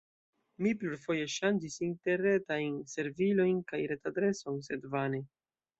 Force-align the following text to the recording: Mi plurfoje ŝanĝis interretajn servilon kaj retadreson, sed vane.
Mi 0.65 0.71
plurfoje 0.83 1.27
ŝanĝis 1.33 1.75
interretajn 1.89 2.81
servilon 2.95 3.61
kaj 3.73 3.85
retadreson, 3.95 4.63
sed 4.71 4.95
vane. 4.99 5.27